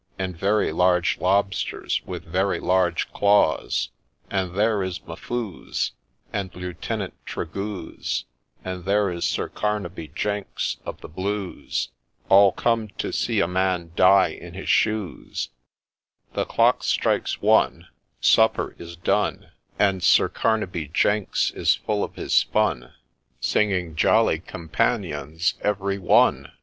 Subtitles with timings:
[0.17, 3.89] —And very large lobsters, with very large claws;
[4.31, 5.91] And there is M'Fuze,
[6.33, 8.23] And Lieutenant Tregooze,
[8.65, 11.89] And there is Sir Carnaby Jenks, of the Blues,
[12.29, 15.69] All come to see a man' die in his shoes I'
[16.37, 17.87] The clock strikes One
[18.19, 19.81] Supper is done, 184 HON.
[19.81, 20.03] MR.
[20.03, 22.93] SUCKLETHUMBKIN'S STORY And Sir Carnaby Jenks is full of his fun,
[23.39, 26.51] Singing' Jolly companions every one